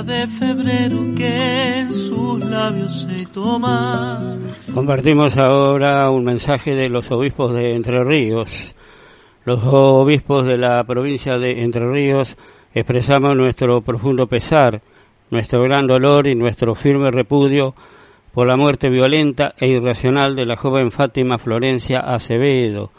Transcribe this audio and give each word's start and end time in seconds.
de 0.00 0.26
febrero 0.26 1.14
que 1.14 1.80
en 1.80 1.92
sus 1.92 2.40
labios 2.40 3.02
se 3.02 3.26
toma. 3.26 4.38
Compartimos 4.72 5.36
ahora 5.36 6.10
un 6.10 6.24
mensaje 6.24 6.74
de 6.74 6.88
los 6.88 7.10
obispos 7.10 7.52
de 7.52 7.74
Entre 7.74 8.02
Ríos. 8.02 8.74
Los 9.44 9.60
obispos 9.64 10.46
de 10.46 10.56
la 10.56 10.82
provincia 10.84 11.38
de 11.38 11.62
Entre 11.62 11.86
Ríos 11.86 12.38
expresamos 12.72 13.36
nuestro 13.36 13.82
profundo 13.82 14.26
pesar, 14.26 14.80
nuestro 15.30 15.62
gran 15.62 15.86
dolor 15.86 16.26
y 16.26 16.34
nuestro 16.34 16.74
firme 16.74 17.10
repudio 17.10 17.74
por 18.32 18.46
la 18.46 18.56
muerte 18.56 18.88
violenta 18.88 19.52
e 19.58 19.68
irracional 19.68 20.34
de 20.34 20.46
la 20.46 20.56
joven 20.56 20.90
Fátima 20.90 21.36
Florencia 21.36 22.00
Acevedo, 22.00 22.90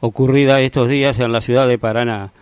ocurrida 0.00 0.60
estos 0.60 0.88
días 0.88 1.20
en 1.20 1.30
la 1.30 1.40
ciudad 1.40 1.68
de 1.68 1.78
Paraná. 1.78 2.32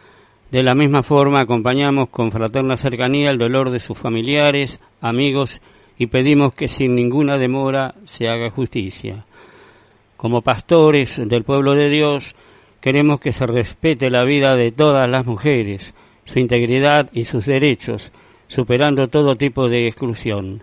De 0.50 0.64
la 0.64 0.74
misma 0.74 1.04
forma 1.04 1.40
acompañamos 1.40 2.08
con 2.08 2.32
fraterna 2.32 2.74
cercanía 2.74 3.30
el 3.30 3.38
dolor 3.38 3.70
de 3.70 3.78
sus 3.78 3.96
familiares, 3.96 4.80
amigos 5.00 5.60
y 5.96 6.08
pedimos 6.08 6.54
que 6.54 6.66
sin 6.66 6.96
ninguna 6.96 7.38
demora 7.38 7.94
se 8.04 8.28
haga 8.28 8.50
justicia. 8.50 9.26
Como 10.16 10.42
pastores 10.42 11.20
del 11.24 11.44
pueblo 11.44 11.74
de 11.74 11.88
Dios, 11.88 12.34
queremos 12.80 13.20
que 13.20 13.30
se 13.30 13.46
respete 13.46 14.10
la 14.10 14.24
vida 14.24 14.56
de 14.56 14.72
todas 14.72 15.08
las 15.08 15.24
mujeres, 15.24 15.94
su 16.24 16.40
integridad 16.40 17.10
y 17.12 17.24
sus 17.24 17.46
derechos, 17.46 18.10
superando 18.48 19.06
todo 19.06 19.36
tipo 19.36 19.68
de 19.68 19.86
exclusión. 19.86 20.62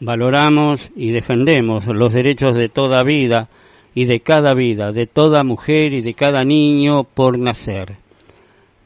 Valoramos 0.00 0.90
y 0.96 1.10
defendemos 1.10 1.86
los 1.86 2.12
derechos 2.12 2.56
de 2.56 2.68
toda 2.68 3.04
vida 3.04 3.48
y 3.94 4.06
de 4.06 4.18
cada 4.20 4.54
vida, 4.54 4.90
de 4.90 5.06
toda 5.06 5.44
mujer 5.44 5.92
y 5.92 6.00
de 6.00 6.14
cada 6.14 6.42
niño 6.42 7.04
por 7.04 7.38
nacer. 7.38 8.03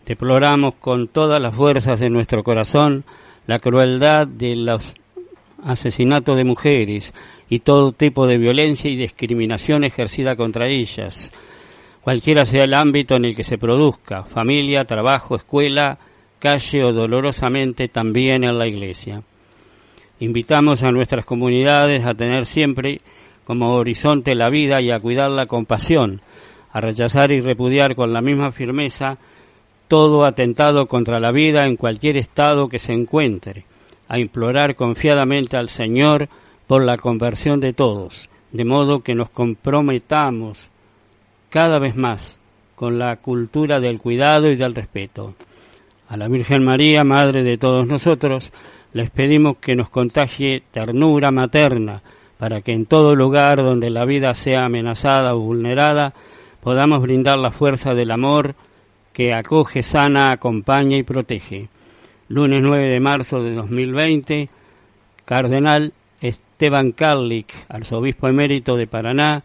Deploramos 0.09 0.77
con 0.77 1.09
todas 1.09 1.39
las 1.39 1.55
fuerzas 1.55 2.01
de 2.01 2.09
nuestro 2.09 2.43
corazón 2.43 3.05
la 3.47 3.59
crueldad 3.59 4.27
de 4.27 4.57
los 4.57 4.95
asesinatos 5.63 6.35
de 6.35 6.45
mujeres 6.45 7.13
y 7.51 7.59
todo 7.59 7.93
tipo 7.93 8.27
de 8.27 8.39
violencia 8.39 8.91
y 8.91 8.97
discriminación 8.97 9.85
ejercida 9.85 10.35
contra 10.35 10.67
ellas, 10.67 11.31
cualquiera 12.01 12.47
sea 12.47 12.65
el 12.65 12.73
ámbito 12.73 13.17
en 13.17 13.27
el 13.27 13.37
que 13.37 13.45
se 13.45 13.59
produzca, 13.59 14.25
familia, 14.25 14.85
trabajo, 14.85 15.37
escuela, 15.37 15.99
calle 16.39 16.85
o 16.85 16.95
dolorosamente 16.95 17.89
también 17.89 18.45
en 18.45 18.57
la 18.57 18.67
iglesia. 18.67 19.23
Invitamos 20.21 20.85
a 20.85 20.91
nuestras 20.91 21.27
comunidades 21.27 22.07
a 22.07 22.15
tener 22.15 22.47
siempre 22.47 23.03
como 23.45 23.75
horizonte 23.75 24.35
la 24.35 24.49
vida 24.49 24.81
y 24.81 24.91
a 24.91 25.01
cuidarla 25.01 25.45
con 25.45 25.67
pasión, 25.67 26.23
a 26.73 26.81
rechazar 26.81 27.31
y 27.31 27.43
repudiar 27.43 27.95
con 27.95 28.15
la 28.15 28.23
misma 28.23 28.53
firmeza 28.53 29.19
todo 29.89 30.25
atentado 30.25 30.87
contra 30.87 31.19
la 31.19 31.33
vida 31.33 31.67
en 31.67 31.77
cualquier 31.77 32.17
estado 32.17 32.69
que 32.69 32.79
se 32.79 32.93
encuentre, 32.93 33.65
a 34.09 34.19
implorar 34.19 34.77
confiadamente 34.77 35.57
al 35.57 35.69
Señor 35.69 36.29
por 36.67 36.85
la 36.85 36.99
conversión 36.99 37.61
de 37.61 37.73
todos, 37.73 38.29
de 38.53 38.65
modo 38.65 39.01
que 39.01 39.15
nos 39.15 39.31
comprometamos 39.31 40.71
cada 41.51 41.79
vez 41.79 41.97
más 41.97 42.39
con 42.75 42.99
la 42.99 43.17
cultura 43.17 43.81
del 43.81 43.99
cuidado 43.99 44.51
y 44.51 44.57
del 44.57 44.75
respeto. 44.75 45.35
A 46.09 46.17
la 46.17 46.29
Virgen 46.29 46.65
María, 46.65 47.03
Madre 47.05 47.43
de 47.43 47.59
todos 47.59 47.87
nosotros, 47.87 48.53
les 48.93 49.11
pedimos 49.11 49.59
que 49.59 49.75
nos 49.75 49.91
contagie 49.91 50.63
ternura 50.71 51.31
materna, 51.31 52.03
para 52.39 52.61
que 52.61 52.73
en 52.73 52.87
todo 52.87 53.17
lugar 53.17 53.59
donde 53.59 53.91
la 53.91 54.05
vida 54.05 54.33
sea 54.35 54.65
amenazada 54.65 55.35
o 55.35 55.41
vulnerada, 55.41 56.15
podamos 56.63 57.03
brindar 57.03 57.39
la 57.39 57.51
fuerza 57.51 57.95
del 57.95 58.11
amor, 58.11 58.55
que 59.19 59.35
acoge, 59.35 59.83
sana, 59.83 60.31
acompaña 60.31 60.97
y 60.97 61.03
protege. 61.03 61.69
Lunes 62.29 62.63
9 62.63 62.89
de 62.89 63.01
marzo 63.01 63.43
de 63.43 63.53
2020, 63.53 64.49
Cardenal 65.25 65.93
Esteban 66.21 66.93
Carlic, 66.93 67.53
arzobispo 67.69 68.29
emérito 68.29 68.77
de 68.77 68.87
Paraná, 68.87 69.43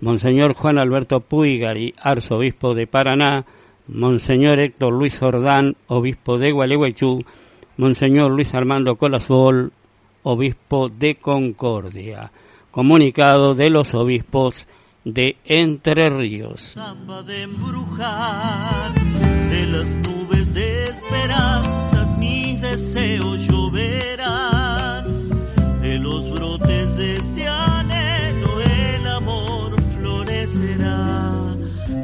Monseñor 0.00 0.54
Juan 0.54 0.76
Alberto 0.76 1.20
Puigari, 1.20 1.94
arzobispo 2.02 2.74
de 2.74 2.88
Paraná, 2.88 3.44
Monseñor 3.86 4.58
Héctor 4.58 4.92
Luis 4.92 5.16
Jordán, 5.20 5.76
obispo 5.86 6.38
de 6.38 6.50
Gualeguaychú, 6.50 7.24
Monseñor 7.76 8.32
Luis 8.32 8.52
Armando 8.56 8.96
Colasol, 8.96 9.72
obispo 10.24 10.88
de 10.88 11.14
Concordia. 11.14 12.32
Comunicado 12.72 13.54
de 13.54 13.70
los 13.70 13.94
obispos 13.94 14.66
de 15.04 15.36
Entre 15.44 16.10
Ríos. 16.10 16.74
de 17.26 17.42
embrujar, 17.42 18.94
de 19.50 19.66
las 19.66 19.94
nubes 19.94 20.54
de 20.54 20.88
esperanzas 20.88 22.18
mis 22.18 22.60
deseos 22.60 23.40
lloverán, 23.48 25.04
de 25.80 25.98
los 25.98 26.30
brotes 26.30 26.96
de 26.96 27.16
este 27.16 27.48
anhelo 27.48 28.60
el 28.60 29.06
amor 29.08 29.82
florecerá. 29.82 31.30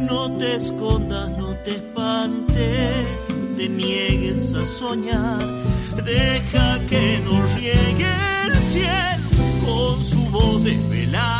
No 0.00 0.32
te 0.38 0.56
escondas, 0.56 1.30
no 1.38 1.54
te 1.65 1.70
espantes, 1.76 3.26
no 3.28 3.56
te 3.56 3.69
niegues 3.69 4.54
a 4.54 4.66
soñar, 4.66 5.47
deja 6.04 6.80
que 6.86 7.20
nos 7.25 7.54
riegue 7.54 8.06
el 8.47 8.59
cielo 8.60 9.28
con 9.65 10.04
su 10.04 10.30
voz 10.30 10.65
desvelada 10.65 11.38